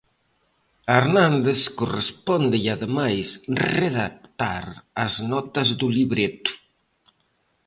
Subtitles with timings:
[0.91, 3.27] A Hernández correspóndelle, ademais,
[3.79, 4.65] redactar
[5.05, 6.51] as notas do libreto.